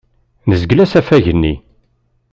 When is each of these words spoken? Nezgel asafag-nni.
Nezgel 0.49 0.83
asafag-nni. 0.83 1.53